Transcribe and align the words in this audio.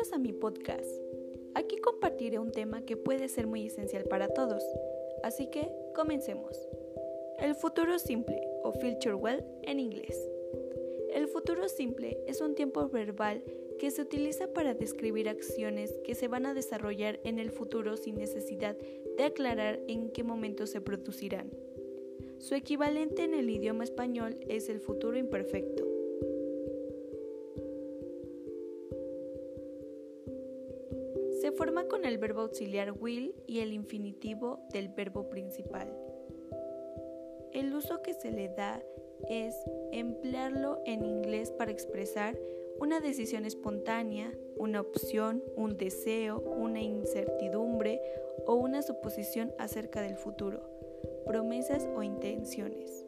Bienvenidos 0.00 0.12
a 0.14 0.18
mi 0.18 0.32
podcast. 0.32 0.90
Aquí 1.54 1.76
compartiré 1.76 2.38
un 2.38 2.52
tema 2.52 2.86
que 2.86 2.96
puede 2.96 3.28
ser 3.28 3.46
muy 3.46 3.66
esencial 3.66 4.04
para 4.04 4.28
todos, 4.28 4.64
así 5.22 5.50
que 5.50 5.70
comencemos. 5.94 6.56
El 7.38 7.54
futuro 7.54 7.98
simple 7.98 8.40
o 8.62 8.72
future 8.72 9.12
well 9.12 9.44
en 9.64 9.78
inglés. 9.78 10.16
El 11.12 11.26
futuro 11.28 11.68
simple 11.68 12.18
es 12.26 12.40
un 12.40 12.54
tiempo 12.54 12.88
verbal 12.88 13.42
que 13.78 13.90
se 13.90 14.00
utiliza 14.00 14.50
para 14.54 14.72
describir 14.72 15.28
acciones 15.28 15.92
que 16.02 16.14
se 16.14 16.28
van 16.28 16.46
a 16.46 16.54
desarrollar 16.54 17.20
en 17.24 17.38
el 17.38 17.50
futuro 17.50 17.98
sin 17.98 18.14
necesidad 18.14 18.78
de 19.18 19.24
aclarar 19.24 19.80
en 19.86 20.12
qué 20.12 20.22
momento 20.22 20.66
se 20.66 20.80
producirán. 20.80 21.50
Su 22.38 22.54
equivalente 22.54 23.24
en 23.24 23.34
el 23.34 23.50
idioma 23.50 23.84
español 23.84 24.38
es 24.48 24.70
el 24.70 24.80
futuro 24.80 25.18
imperfecto. 25.18 25.89
Se 31.50 31.56
forma 31.56 31.88
con 31.88 32.04
el 32.04 32.16
verbo 32.16 32.42
auxiliar 32.42 32.92
will 32.92 33.34
y 33.48 33.58
el 33.58 33.72
infinitivo 33.72 34.60
del 34.72 34.88
verbo 34.88 35.28
principal. 35.28 35.92
El 37.52 37.74
uso 37.74 38.02
que 38.02 38.14
se 38.14 38.30
le 38.30 38.50
da 38.50 38.80
es 39.28 39.56
emplearlo 39.90 40.80
en 40.86 41.04
inglés 41.04 41.50
para 41.50 41.72
expresar 41.72 42.38
una 42.78 43.00
decisión 43.00 43.44
espontánea, 43.46 44.32
una 44.58 44.80
opción, 44.80 45.42
un 45.56 45.76
deseo, 45.76 46.38
una 46.38 46.82
incertidumbre 46.82 48.00
o 48.46 48.54
una 48.54 48.80
suposición 48.82 49.52
acerca 49.58 50.02
del 50.02 50.14
futuro, 50.14 50.62
promesas 51.26 51.88
o 51.96 52.04
intenciones. 52.04 53.04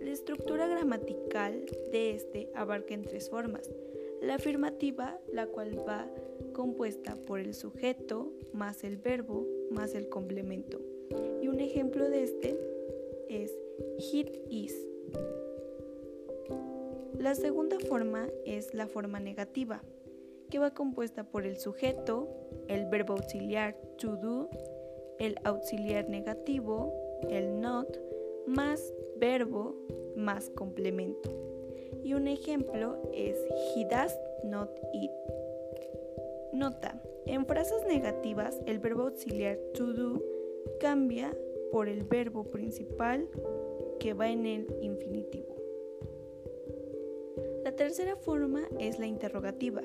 La 0.00 0.10
estructura 0.10 0.66
gramatical 0.66 1.64
de 1.92 2.10
este 2.10 2.50
abarca 2.56 2.92
en 2.92 3.02
tres 3.02 3.30
formas 3.30 3.70
la 4.24 4.36
afirmativa, 4.36 5.18
la 5.32 5.46
cual 5.46 5.78
va 5.86 6.10
compuesta 6.52 7.16
por 7.16 7.40
el 7.40 7.54
sujeto 7.54 8.32
más 8.52 8.84
el 8.84 8.96
verbo 8.96 9.46
más 9.70 9.94
el 9.94 10.08
complemento. 10.08 10.80
Y 11.42 11.48
un 11.48 11.60
ejemplo 11.60 12.08
de 12.08 12.22
este 12.22 12.58
es 13.28 13.56
hit 13.98 14.28
is. 14.48 14.74
La 17.18 17.34
segunda 17.34 17.78
forma 17.80 18.28
es 18.44 18.74
la 18.74 18.86
forma 18.86 19.20
negativa, 19.20 19.82
que 20.50 20.58
va 20.58 20.74
compuesta 20.74 21.24
por 21.24 21.46
el 21.46 21.58
sujeto, 21.58 22.28
el 22.68 22.86
verbo 22.86 23.14
auxiliar 23.14 23.76
to 23.98 24.16
do, 24.16 24.50
el 25.18 25.36
auxiliar 25.44 26.08
negativo, 26.08 26.92
el 27.30 27.60
not, 27.60 27.98
más 28.46 28.92
verbo 29.16 29.74
más 30.16 30.50
complemento. 30.50 31.53
Y 32.02 32.14
un 32.14 32.28
ejemplo 32.28 32.96
es 33.12 33.36
He 33.74 33.84
does 33.84 34.18
not 34.44 34.70
eat. 34.92 35.10
Nota, 36.52 37.00
en 37.26 37.46
frases 37.46 37.84
negativas 37.86 38.60
el 38.66 38.78
verbo 38.78 39.02
auxiliar 39.02 39.58
to 39.74 39.92
do 39.92 40.22
cambia 40.80 41.36
por 41.72 41.88
el 41.88 42.04
verbo 42.04 42.44
principal 42.44 43.28
que 43.98 44.14
va 44.14 44.30
en 44.30 44.46
el 44.46 44.66
infinitivo. 44.80 45.56
La 47.64 47.72
tercera 47.72 48.16
forma 48.16 48.68
es 48.78 48.98
la 48.98 49.06
interrogativa, 49.06 49.82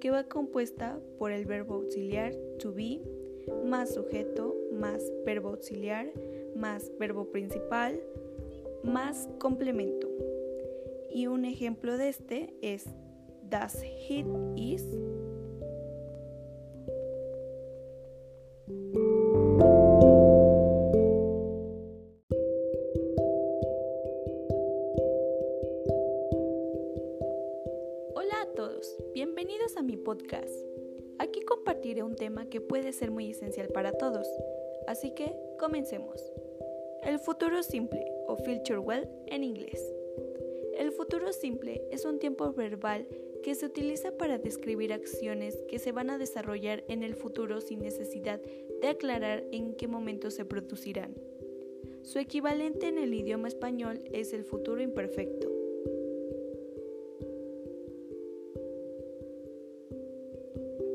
que 0.00 0.10
va 0.10 0.24
compuesta 0.24 0.98
por 1.18 1.32
el 1.32 1.44
verbo 1.44 1.74
auxiliar 1.74 2.34
to 2.58 2.72
be 2.72 3.00
más 3.64 3.94
sujeto 3.94 4.56
más 4.72 5.02
verbo 5.24 5.50
auxiliar 5.50 6.12
más 6.54 6.90
verbo 6.98 7.26
principal 7.26 8.00
más 8.82 9.28
complemento. 9.38 10.08
Y 11.14 11.26
un 11.26 11.44
ejemplo 11.44 11.98
de 11.98 12.08
este 12.08 12.54
es 12.62 12.86
Does 13.42 13.82
he 13.82 14.24
is 14.56 14.82
Hola 28.14 28.40
a 28.40 28.46
todos, 28.56 28.96
bienvenidos 29.12 29.76
a 29.76 29.82
mi 29.82 29.98
podcast. 29.98 30.48
Aquí 31.18 31.42
compartiré 31.42 32.02
un 32.02 32.16
tema 32.16 32.46
que 32.46 32.62
puede 32.62 32.94
ser 32.94 33.10
muy 33.10 33.30
esencial 33.30 33.68
para 33.68 33.92
todos, 33.92 34.26
así 34.86 35.10
que 35.10 35.36
comencemos. 35.58 36.32
El 37.02 37.18
futuro 37.18 37.62
simple 37.62 38.06
o 38.28 38.36
future 38.36 38.78
well 38.78 39.06
en 39.26 39.44
inglés. 39.44 40.01
El 40.82 40.90
futuro 40.90 41.32
simple 41.32 41.80
es 41.92 42.04
un 42.04 42.18
tiempo 42.18 42.52
verbal 42.52 43.06
que 43.44 43.54
se 43.54 43.66
utiliza 43.66 44.16
para 44.16 44.38
describir 44.38 44.92
acciones 44.92 45.56
que 45.68 45.78
se 45.78 45.92
van 45.92 46.10
a 46.10 46.18
desarrollar 46.18 46.82
en 46.88 47.04
el 47.04 47.14
futuro 47.14 47.60
sin 47.60 47.78
necesidad 47.78 48.40
de 48.80 48.88
aclarar 48.88 49.44
en 49.52 49.76
qué 49.76 49.86
momento 49.86 50.32
se 50.32 50.44
producirán. 50.44 51.14
Su 52.02 52.18
equivalente 52.18 52.88
en 52.88 52.98
el 52.98 53.14
idioma 53.14 53.46
español 53.46 54.00
es 54.10 54.32
el 54.32 54.42
futuro 54.42 54.82
imperfecto. 54.82 55.52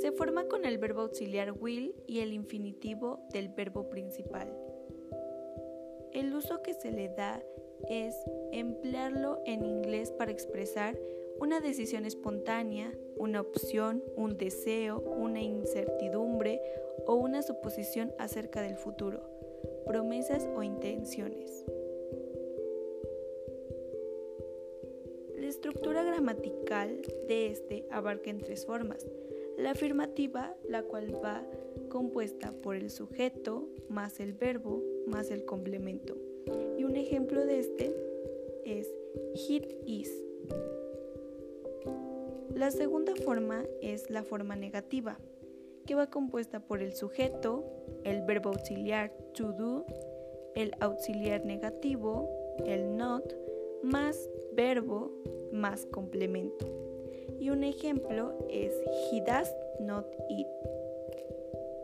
Se 0.00 0.10
forma 0.10 0.48
con 0.48 0.64
el 0.64 0.78
verbo 0.78 1.02
auxiliar 1.02 1.52
will 1.52 1.94
y 2.08 2.18
el 2.18 2.32
infinitivo 2.32 3.20
del 3.32 3.48
verbo 3.50 3.88
principal. 3.88 4.52
El 6.12 6.34
uso 6.34 6.62
que 6.64 6.74
se 6.74 6.90
le 6.90 7.10
da 7.10 7.40
es 7.88 8.14
emplearlo 8.52 9.40
en 9.46 9.64
inglés 9.64 10.10
para 10.10 10.30
expresar 10.30 10.98
una 11.40 11.60
decisión 11.60 12.04
espontánea, 12.04 12.92
una 13.16 13.40
opción, 13.40 14.02
un 14.16 14.36
deseo, 14.36 15.00
una 15.00 15.40
incertidumbre 15.40 16.60
o 17.06 17.14
una 17.14 17.42
suposición 17.42 18.12
acerca 18.18 18.60
del 18.60 18.76
futuro, 18.76 19.22
promesas 19.86 20.48
o 20.56 20.62
intenciones. 20.62 21.64
La 25.36 25.46
estructura 25.46 26.02
gramatical 26.02 27.00
de 27.28 27.46
este 27.46 27.86
abarca 27.90 28.30
en 28.30 28.38
tres 28.38 28.66
formas. 28.66 29.06
La 29.56 29.70
afirmativa, 29.70 30.56
la 30.68 30.82
cual 30.82 31.24
va 31.24 31.46
compuesta 31.88 32.52
por 32.52 32.76
el 32.76 32.90
sujeto 32.90 33.68
más 33.88 34.20
el 34.20 34.32
verbo 34.32 34.82
más 35.06 35.30
el 35.30 35.44
complemento. 35.44 36.27
Un 36.88 36.96
ejemplo 36.96 37.44
de 37.44 37.58
este 37.58 37.94
es 38.64 38.88
hit 39.34 39.66
is. 39.84 40.10
La 42.54 42.70
segunda 42.70 43.14
forma 43.14 43.66
es 43.82 44.08
la 44.08 44.22
forma 44.22 44.56
negativa, 44.56 45.18
que 45.84 45.94
va 45.94 46.08
compuesta 46.08 46.60
por 46.60 46.80
el 46.80 46.94
sujeto, 46.94 47.62
el 48.04 48.22
verbo 48.22 48.48
auxiliar 48.48 49.12
to 49.34 49.52
do, 49.52 49.84
el 50.54 50.72
auxiliar 50.80 51.44
negativo, 51.44 52.26
el 52.64 52.96
not, 52.96 53.34
más 53.82 54.30
verbo 54.54 55.12
más 55.52 55.84
complemento. 55.84 56.66
Y 57.38 57.50
un 57.50 57.64
ejemplo 57.64 58.32
es 58.48 58.72
he 59.12 59.20
does 59.20 59.54
not 59.78 60.06
eat. 60.30 60.46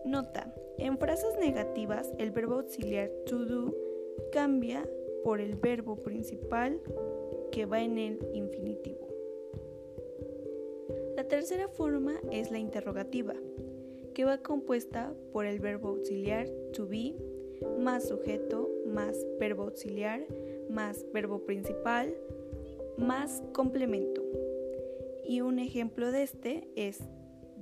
Nota, 0.07 0.51
en 0.79 0.97
frases 0.97 1.37
negativas 1.39 2.11
el 2.17 2.31
verbo 2.31 2.55
auxiliar 2.55 3.11
to 3.27 3.45
do 3.45 3.84
cambia 4.33 4.89
por 5.23 5.41
el 5.41 5.57
verbo 5.57 5.97
principal 5.97 6.81
que 7.51 7.67
va 7.67 7.83
en 7.83 7.99
el 7.99 8.19
infinitivo. 8.35 9.09
La 11.17 11.29
tercera 11.29 11.69
forma 11.69 12.21
es 12.31 12.51
la 12.51 12.59
interrogativa, 12.59 13.35
que 14.15 14.25
va 14.25 14.39
compuesta 14.39 15.15
por 15.33 15.47
el 15.47 15.61
verbo 15.61 15.89
auxiliar 15.89 16.49
to 16.73 16.87
be 16.87 17.15
más 17.79 18.09
sujeto 18.09 18.71
más 18.87 19.17
verbo 19.39 19.63
auxiliar 19.63 20.27
más 20.69 21.05
verbo 21.13 21.45
principal 21.45 22.15
más 22.99 23.43
complemento. 23.53 24.23
Y 25.25 25.41
un 25.41 25.59
ejemplo 25.59 26.13
de 26.13 26.23
este 26.23 26.69
es 26.77 27.01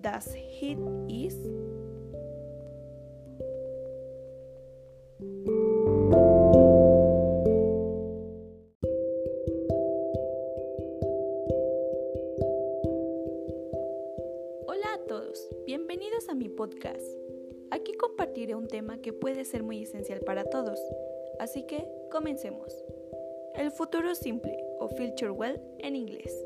Does 0.03 0.35
he 0.35 0.77
is 1.09 1.37
Aquí 17.73 17.95
compartiré 17.95 18.55
un 18.55 18.69
tema 18.69 19.01
que 19.01 19.15
puede 19.15 19.47
ser 19.47 19.63
muy 19.63 19.83
esencial 19.83 20.21
para 20.21 20.45
todos, 20.45 20.79
así 21.39 21.63
que 21.63 21.89
comencemos. 22.11 22.85
El 23.57 23.71
futuro 23.71 24.15
simple 24.15 24.59
o 24.79 24.89
future 24.91 25.31
well 25.31 25.59
en 25.79 25.97
inglés. 25.97 26.37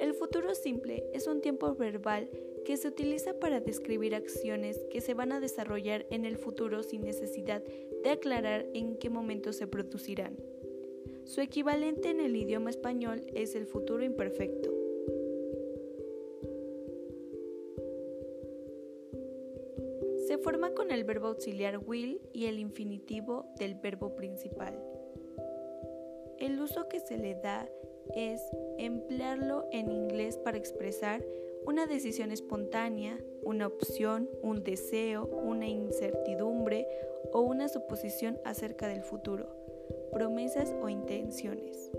El 0.00 0.14
futuro 0.14 0.56
simple 0.56 1.04
es 1.12 1.28
un 1.28 1.42
tiempo 1.42 1.72
verbal 1.76 2.28
que 2.64 2.76
se 2.76 2.88
utiliza 2.88 3.38
para 3.38 3.60
describir 3.60 4.16
acciones 4.16 4.84
que 4.90 5.00
se 5.00 5.14
van 5.14 5.30
a 5.30 5.38
desarrollar 5.38 6.06
en 6.10 6.24
el 6.24 6.36
futuro 6.36 6.82
sin 6.82 7.02
necesidad 7.02 7.62
de 8.02 8.10
aclarar 8.10 8.66
en 8.74 8.96
qué 8.96 9.10
momento 9.10 9.52
se 9.52 9.68
producirán. 9.68 10.36
Su 11.24 11.40
equivalente 11.40 12.10
en 12.10 12.18
el 12.18 12.34
idioma 12.34 12.70
español 12.70 13.22
es 13.32 13.54
el 13.54 13.66
futuro 13.66 14.02
imperfecto. 14.02 14.71
Forma 20.38 20.72
con 20.72 20.90
el 20.90 21.04
verbo 21.04 21.28
auxiliar 21.28 21.78
will 21.78 22.20
y 22.32 22.46
el 22.46 22.58
infinitivo 22.58 23.46
del 23.58 23.74
verbo 23.74 24.14
principal. 24.14 24.78
El 26.38 26.60
uso 26.60 26.88
que 26.88 27.00
se 27.00 27.18
le 27.18 27.34
da 27.34 27.68
es 28.14 28.42
emplearlo 28.78 29.66
en 29.70 29.90
inglés 29.90 30.36
para 30.38 30.58
expresar 30.58 31.24
una 31.64 31.86
decisión 31.86 32.32
espontánea, 32.32 33.18
una 33.42 33.66
opción, 33.66 34.28
un 34.42 34.64
deseo, 34.64 35.26
una 35.26 35.68
incertidumbre 35.68 36.88
o 37.32 37.42
una 37.42 37.68
suposición 37.68 38.40
acerca 38.44 38.88
del 38.88 39.02
futuro, 39.02 39.46
promesas 40.12 40.74
o 40.82 40.88
intenciones. 40.88 41.90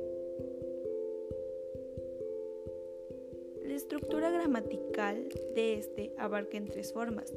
La 3.63 3.74
estructura 3.74 4.30
gramatical 4.30 5.30
de 5.56 5.75
este 5.75 6.13
abarca 6.18 6.57
en 6.57 6.68
tres 6.68 6.91
formas. 6.91 7.33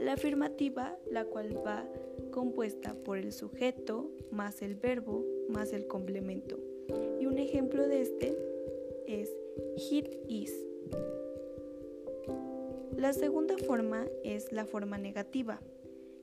La 0.00 0.12
afirmativa, 0.12 0.96
la 1.10 1.24
cual 1.24 1.56
va 1.66 1.84
compuesta 2.30 2.94
por 3.04 3.18
el 3.18 3.32
sujeto 3.32 4.10
más 4.30 4.62
el 4.62 4.76
verbo 4.76 5.24
más 5.48 5.72
el 5.72 5.86
complemento. 5.86 6.58
Y 7.20 7.26
un 7.26 7.38
ejemplo 7.38 7.88
de 7.88 8.02
este 8.02 8.36
es 9.06 9.34
hit 9.76 10.06
is. 10.28 10.54
La 12.96 13.12
segunda 13.12 13.56
forma 13.58 14.06
es 14.24 14.52
la 14.52 14.66
forma 14.66 14.98
negativa, 14.98 15.60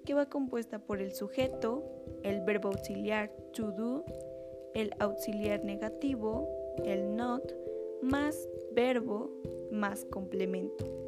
que 0.05 0.13
va 0.13 0.29
compuesta 0.29 0.79
por 0.79 1.01
el 1.01 1.13
sujeto, 1.13 1.83
el 2.23 2.41
verbo 2.41 2.69
auxiliar 2.69 3.31
to 3.53 3.71
do, 3.71 4.05
el 4.73 4.91
auxiliar 4.99 5.63
negativo, 5.63 6.47
el 6.83 7.15
not, 7.15 7.53
más 8.01 8.49
verbo 8.73 9.31
más 9.71 10.05
complemento. 10.05 11.04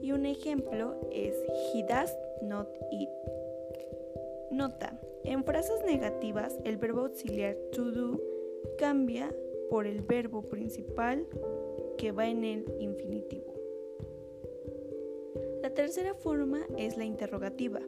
Y 0.00 0.12
un 0.12 0.26
ejemplo 0.26 0.96
es 1.12 1.34
he 1.72 1.82
does 1.82 2.14
not 2.42 2.68
eat. 2.90 3.08
Nota, 4.50 4.98
en 5.24 5.44
frases 5.44 5.84
negativas 5.84 6.58
el 6.64 6.76
verbo 6.76 7.02
auxiliar 7.02 7.56
to 7.72 7.90
do 7.90 8.20
cambia 8.78 9.34
por 9.70 9.86
el 9.86 10.00
verbo 10.00 10.42
principal 10.42 11.26
que 11.98 12.12
va 12.12 12.28
en 12.28 12.44
el 12.44 12.64
infinitivo. 12.78 13.54
La 15.62 15.70
tercera 15.74 16.14
forma 16.14 16.64
es 16.76 16.96
la 16.96 17.04
interrogativa, 17.04 17.80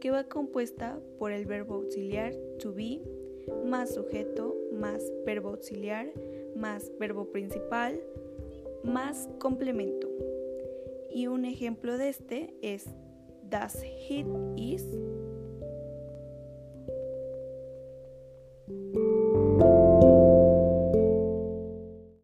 que 0.00 0.10
va 0.10 0.24
compuesta 0.24 1.00
por 1.18 1.32
el 1.32 1.46
verbo 1.46 1.76
auxiliar 1.76 2.34
to 2.58 2.74
be 2.74 3.00
más 3.64 3.94
sujeto 3.94 4.56
más 4.72 5.02
verbo 5.24 5.50
auxiliar 5.50 6.12
más 6.54 6.92
verbo 6.98 7.26
principal 7.30 8.00
más 8.82 9.28
complemento. 9.38 10.08
Y 11.10 11.26
un 11.26 11.44
ejemplo 11.44 11.98
de 11.98 12.10
este 12.10 12.54
es 12.62 12.86
Does 13.48 13.82
he 13.82 14.24
is 14.56 14.84